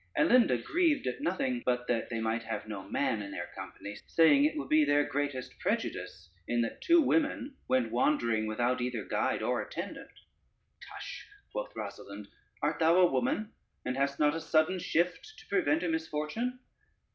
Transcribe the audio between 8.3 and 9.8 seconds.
without either guide or